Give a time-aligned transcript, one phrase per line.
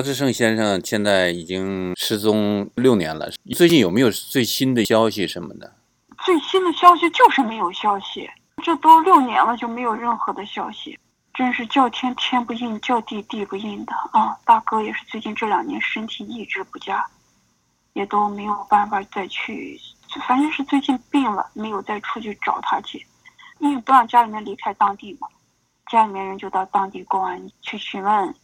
[0.00, 5.74] 高志胜先生现在已经失踪六年了，最近有没有最新的消息什么的？
[6.24, 8.26] 最新的消息就是没有消息，
[8.64, 10.98] 这都六年了就没有任何的消息，
[11.34, 14.34] 真是叫天天不应，叫地地不应的啊！
[14.46, 17.06] 大哥也是最近这两年身体一直不佳，
[17.92, 19.78] 也都没有办法再去，
[20.26, 23.06] 反正是最近病了，没有再出去找他去，
[23.58, 25.28] 因为不让家里面离开当地嘛，
[25.92, 28.34] 家里面人就到当地公安去询问。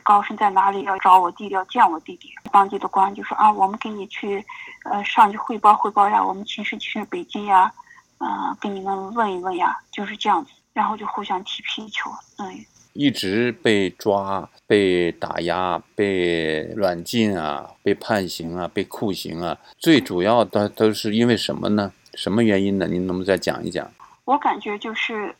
[0.00, 0.82] 高升在哪里？
[0.82, 2.30] 要找我弟弟，要见我弟弟。
[2.50, 4.44] 当地的公安就说啊，我们给你去，
[4.84, 7.72] 呃，上去汇报汇报呀，我们亲自去北京呀，
[8.18, 10.50] 嗯，给你们问一问呀，就是这样子。
[10.72, 12.54] 然后就互相踢皮球，嗯。
[12.92, 21.92] 一直被抓、被打压、被软禁啊，被判刑啊，被酷刑啊，最主要的都是因为什么呢？
[22.14, 22.86] 什么原因呢？
[22.86, 23.86] 您能不能再讲一讲？
[24.24, 25.34] 我感觉就是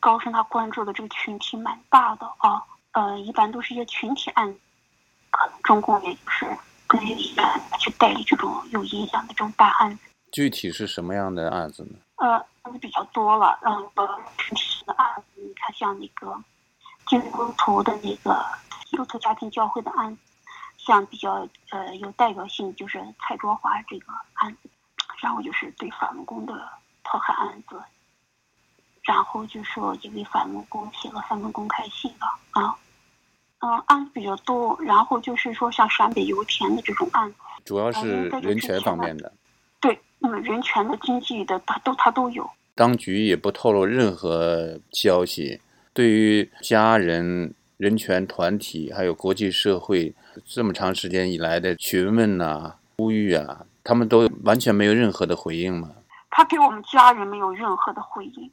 [0.00, 2.60] 高升他关注的这个群体蛮大的啊。
[2.96, 4.56] 呃，一般都是一些群体案，
[5.30, 6.46] 可能中共也就是
[6.86, 10.04] 更喜欢去代理这种有影响的这种大案子。
[10.32, 11.98] 具体是什么样的案子呢？
[12.14, 13.90] 呃，案子比较多了，嗯，
[14.38, 16.42] 群体性的案子，你看像那个
[17.06, 18.42] 金光图的那个
[18.86, 20.22] 基督徒家庭教会的案子，
[20.78, 24.70] 像比较呃有代表性就是蔡卓华这个案子，
[25.20, 26.66] 然后就是对法轮功的
[27.02, 27.78] 迫害案子，
[29.02, 32.26] 然后就说因为法轮功写了三封公开信了
[33.58, 33.78] 啊。
[33.78, 39.32] 嗯，案子比较多，然后就是说像陕北油田的这种案子，主要是人权方面的。
[39.80, 42.48] 对，那嗯，人权的、经济的，他都他都有。
[42.74, 45.60] 当局也不透露任何消息，
[45.94, 55.90] 对于家人、人权团体还有国际社会这么长时间以来的询问呐、呼吁啊，他们都完全没有任何的回应吗？
[56.30, 58.50] 他给我们家人没有任何的回应。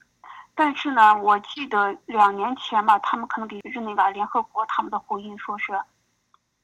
[0.55, 5.81] 但是呢，我记得两年前吧，他们可能给就是那个联合国他们的回应说是，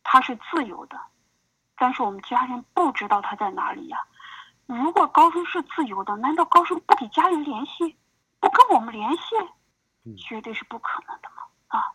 [0.03, 0.99] 他是自由的，
[1.75, 3.97] 但是我们家人不知道他在哪里呀。
[4.67, 7.97] 如果高升是自由的，难道高升不给家人联系，
[8.39, 10.15] 不跟我们联系？
[10.17, 11.79] 绝对是不可能的嘛！
[11.79, 11.91] 啊，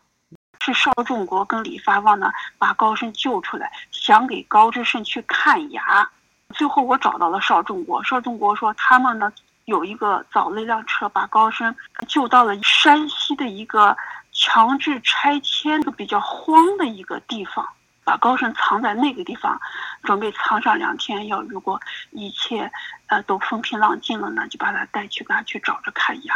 [0.59, 6.09] 是邵仲国跟李发旺呢把高升救出来，想给高志胜去看牙。
[6.49, 9.31] 最后我找到了邵仲国，邵仲国说他们呢。
[9.65, 11.75] 有一个找了一辆车，把高升
[12.07, 13.97] 救到了山西的一个
[14.31, 17.67] 强制拆迁的比较荒的一个地方，
[18.03, 19.59] 把高升藏在那个地方，
[20.03, 21.25] 准备藏上两天。
[21.27, 21.79] 要如果
[22.11, 22.71] 一切
[23.07, 26.35] 呃都风平浪静了呢，就把他带去给他去找着看牙。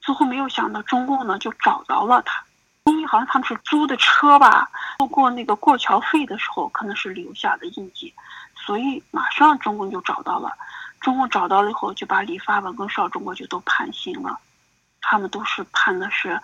[0.00, 2.42] 最后没有想到中共呢就找着了他，
[2.84, 4.70] 因为好像他们是租的车吧，
[5.00, 8.14] 路过那个过桥费的时候可能是留下的印记，
[8.56, 10.50] 所以马上中共就找到了。
[11.00, 14.38] 中共找到了以后，就把李发文跟邵中国就都判刑了，
[15.00, 16.38] 他们都是判的是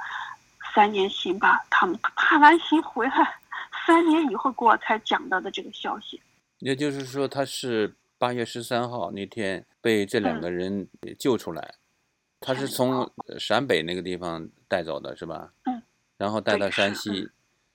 [0.74, 1.64] 三年刑吧。
[1.70, 3.38] 他们判完刑回来，
[3.86, 6.20] 三年以后给我才讲到的这个消息。
[6.58, 10.88] 也就是说，他是八月十三号那天被这两个人
[11.18, 11.74] 救出来，
[12.40, 15.50] 他是从陕北那个地方带走的，是吧？
[15.64, 15.82] 嗯。
[16.16, 17.28] 然后带到山西。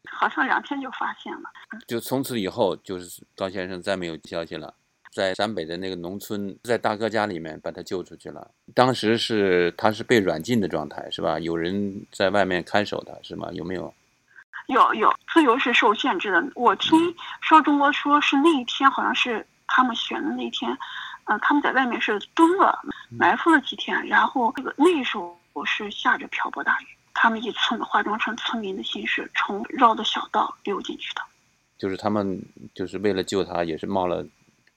[0.09, 1.41] 好像两天就发现了。
[1.85, 4.73] 就从此以后，就是高先生再没有消息了。
[5.11, 8.51] 在陕北的那个农村，在大哥家里面把他救出去了。
[8.73, 11.39] 当时是他是被软禁的状态，是吧？
[11.39, 13.49] 有人在外面看守他，是吗？
[13.53, 13.93] 有没有？
[14.67, 16.43] 有有，自由是受限制的。
[16.53, 16.97] 我听
[17.41, 20.71] 邵中国说是那一天，好像是他们选的那天，
[21.25, 31.21] 嗯，他们在外面是蹲了，埋伏了几天，然后那个那时候是下着瓢泼大雨，他们一村化妆成村民的形式，从绕的小道溜进去的。
[31.79, 32.39] 就是他们
[32.75, 34.23] 就是为了救他，也是冒了。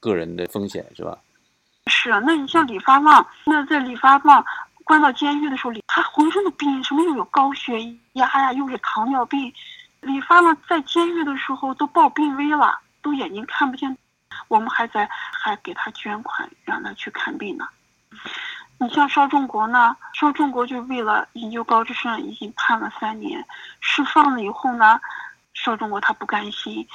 [0.03, 1.17] 个人的风险是吧？
[1.87, 4.45] 是啊，那你像李发旺，那在李发旺
[4.83, 7.81] 关到监狱的时候，他浑身的病，什么又有高血
[8.13, 9.53] 压呀，又是糖尿病。
[10.01, 13.97] 李发旺在监狱的时候都报病危了，都眼睛看不见。
[14.49, 17.65] 我们还在还给他捐款，让他去看病呢。
[18.79, 19.95] 你像邵仲国呢？
[20.13, 23.45] 邵仲国就为了营救高志胜，已经判了三年，
[23.79, 24.99] 释放了以后呢，
[25.53, 26.85] 邵仲国他不甘心。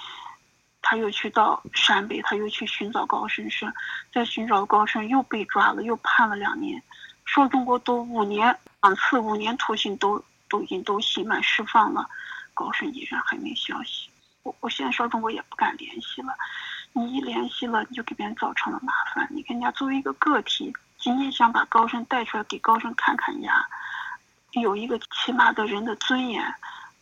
[0.90, 3.70] 他又去到陕北，他又去寻找高升生，
[4.11, 6.82] 在寻找高升又被抓了，又判了两年。
[7.26, 12.08] 说中国都五年两次五年徒刑都都已经都刑满释放了，
[12.55, 14.08] 高升依然还没消息。
[14.44, 16.35] 我我现在说中国也不敢联系了，
[16.94, 19.29] 你一联系了，你就给别人造成了麻烦。
[19.31, 23.62] 你看人家作为一个个体，仅仅想把高升带出来给高升看看牙，
[24.52, 26.43] 有一个起码的人的尊严，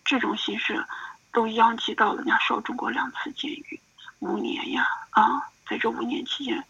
[0.05, 0.85] 这种形式。
[1.37, 3.81] 都殃及到了人家邵中国两次监狱
[4.21, 6.65] 五年呀啊，在这五年期间，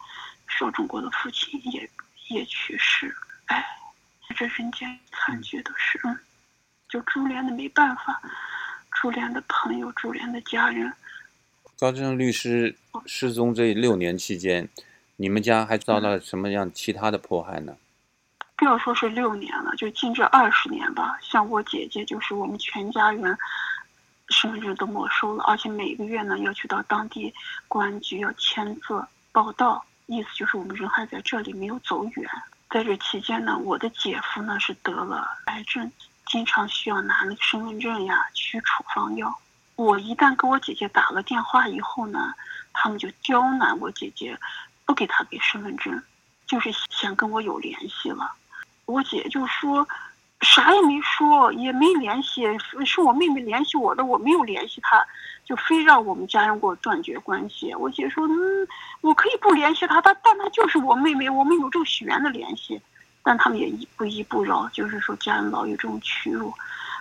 [0.49, 1.89] 邵中国的父亲也
[2.31, 3.15] 也去世，
[3.45, 3.65] 哎，
[4.37, 6.01] 这人间惨剧的事，
[6.89, 8.21] 就株连的没办法，
[8.91, 10.93] 株连的朋友，株连的家人，
[11.79, 12.77] 高志胜律师
[13.07, 14.69] 失踪这六年期间，
[15.15, 17.77] 你们家还遭到什么样其他的迫害呢？
[18.57, 21.17] 不要说是六年了，就近这二十年吧。
[21.23, 23.39] 像我姐姐，就是我们全家人
[24.29, 27.33] 身份证都没收了，而且每个月呢要去到当地
[27.69, 32.31] 公安局要签字报到，意思就是我们人还在这里，没有走远。
[32.69, 35.91] 在这期间呢，我的姐夫呢是得了癌症，
[36.27, 39.33] 经常需要拿那个身份证呀去处方药。
[39.77, 42.35] 我一旦给我姐姐打了电话以后呢，
[42.73, 44.37] 他们就刁难我姐姐，
[44.85, 46.03] 不给她给身份证，
[46.47, 48.33] 就是想跟我有联系了。
[48.87, 49.87] 我姐就说，
[50.41, 52.43] 啥也没说，也没联系，
[52.85, 55.05] 是我妹妹联系我的，我没有联系她，
[55.45, 57.75] 就非让我们家人给我断绝关系。
[57.75, 58.69] 我姐说，嗯，
[59.01, 62.81] 我可以不联系她，她但她就是我妹妹，我们有这种血缘的联系。
[63.29, 66.55] 但他们也一不依不饶，就是说家人老有这种屈辱。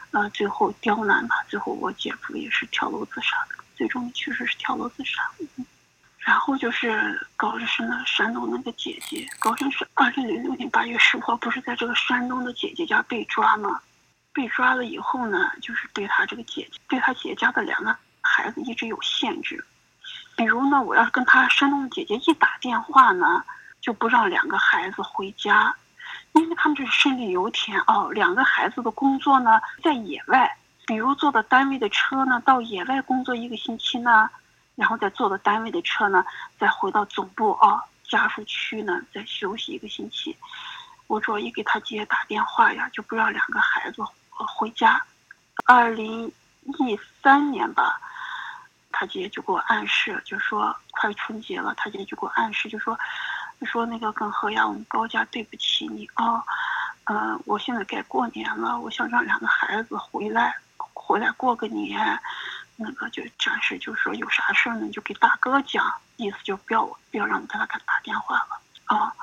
[0.10, 5.22] 呃，最后刁难吧，最后我姐夫也是跳楼自杀的，最终确实是跳楼自杀。
[6.26, 13.80] 然后就是高志胜的山东那个姐姐，高志胜二零零六年八月十五号不是在这个山东的姐姐家被抓吗？
[14.34, 19.64] 被抓了以后呢，就是对他这个姐姐，对他姐姐家的两个孩子一直有限制，
[20.36, 23.44] 比如呢，我要是跟他山东的姐姐一打电话呢，
[23.80, 25.76] 就不让两个孩子回家。
[26.34, 34.30] 因为他们这是身力油田哦，两个孩子的工作呢在野外，比如坐的单位的车呢到野外工作一个星期呢，
[34.76, 36.24] 然后再坐的单位的车呢
[36.60, 40.36] 再回到总部啊家属区呢再休息一个星期。
[41.08, 45.02] 我主要一给他姐打电话呀，就不让两个孩子回家。
[45.66, 46.28] 二零
[46.64, 48.00] 一三年吧，
[48.92, 52.98] 他姐就给我暗示，就说快春节了，他姐就给我暗示，就说。
[53.58, 56.44] 就说那个跟何亚，我们高家对不起你啊，
[57.06, 62.22] 嗯，我现在该过年了，我想让两个孩子回来，回来过个年，
[62.78, 69.16] 那个就暂时就是说有啥事呢，就给大哥讲，意思就不要不要让我给他打电话了啊。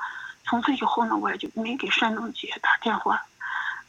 [0.43, 3.23] 从此以后呢，我也就没给山东姐打电话，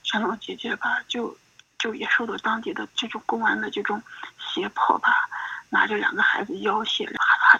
[0.02, 1.36] 山东姐姐吧，就
[1.78, 4.02] 就也受到当地的这种公安的这种
[4.38, 5.10] 胁迫吧，
[5.70, 7.08] 拿着两个孩子要挟，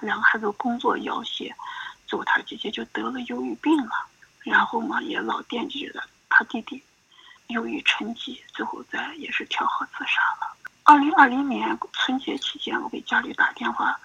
[0.01, 1.55] 两个孩子工作要挟。
[2.07, 3.91] 最后他姐姐就得了忧郁病了，
[4.45, 6.83] 然后嘛也老惦记着他弟弟，
[7.49, 10.21] 忧郁成疾，最后在也是跳河自杀。
[10.87, 13.99] 二零二零年春节期间，我给家里打电话，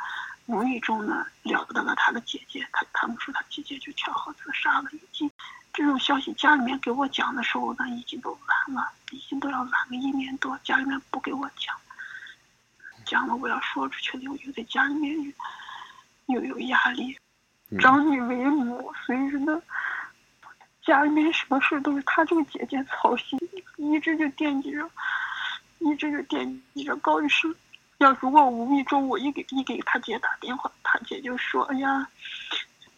[0.45, 5.29] 无意中呢聊到了他的姐姐，他他们说他姐姐就跳河自杀了，已经
[5.73, 11.75] 这种消息家里面给我讲的时候呢，已经都晚了，已经都要晚个一年多，家里面不给我讲，
[13.05, 15.33] 讲了我要说出去了，我又在家里面
[16.27, 17.17] 又有压力。
[17.77, 19.61] 长女为母，所以说呢，
[20.81, 23.37] 家里面什么事都是她这个姐姐操心，
[23.75, 24.89] 一直就惦记着，
[25.79, 27.53] 一直就惦记着高医生。
[27.97, 32.07] 要如果无意中我一给一给他姐打电话，他姐就说：“哎呀，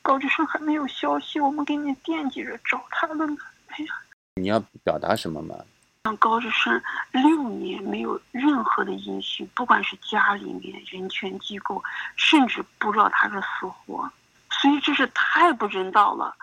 [0.03, 3.35] 高志生还没有消息，我们给你惦记着找他了呢。”
[3.69, 3.93] 哎呀，
[4.35, 5.55] 你要表达什么吗？
[6.03, 6.81] 让高志生
[7.11, 11.83] 六年没有任何的音讯，不管是家里面、人权机构，
[12.15, 14.11] 甚至不知道他是死活。
[14.51, 16.35] 所以这是太不人道了。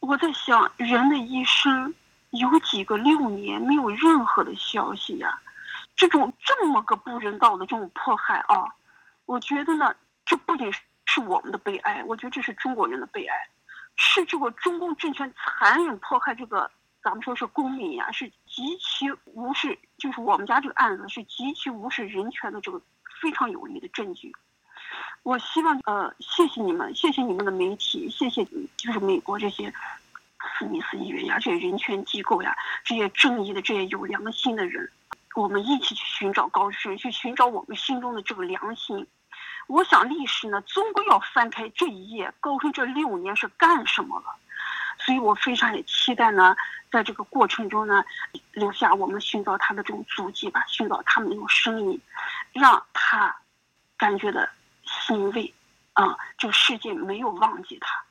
[0.00, 1.94] 我在想，人的一生
[2.30, 5.38] 有几个六年没有任何的消息呀？
[5.96, 8.64] 这种这么个不人道的这种迫害啊，
[9.26, 9.94] 我觉得呢，
[10.24, 10.72] 这不仅
[11.06, 13.48] 是我们的悲哀，我觉得这是中国人的悲哀，
[13.96, 16.70] 是这个中共政权残忍迫害这个
[17.02, 22.80] 咱们说是公民呀，是极其无视，就是我们家这个案子是极其无视人权的这个
[23.20, 24.32] 非常有力的证据。
[25.22, 28.44] 我希望呃，谢谢你们，谢谢你们的媒体，谢谢
[28.76, 29.72] 就是美国这些
[30.58, 34.90] 斯密斯医院呀，这些人权机构呀，这些正义的、这些有良心的人，
[35.34, 39.06] 我们一起去寻找高志去寻找我们心中的这个良心。
[39.66, 44.26] 我想历史呢，终归要翻开这一页，高志这六年是干什么了？
[44.98, 46.56] 所以我非常也期待呢，
[46.90, 48.04] 在这个过程中呢，
[48.52, 52.00] 留下我们寻找他的这种足迹吧，寻找他们那种声音，
[52.52, 53.36] 让他
[53.96, 54.48] 感觉的。
[54.84, 55.54] 欣慰，
[55.92, 58.04] 啊，这个世界没有忘记他。